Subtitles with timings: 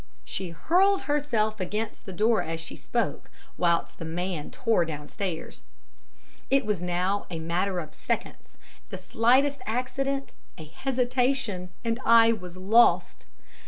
[0.25, 5.61] She hurled herself against the door as she spoke, whilst the man tore downstairs.
[6.49, 8.57] "It was now a matter of seconds,
[8.89, 13.27] the slightest accident, a hesitation, and I was lost.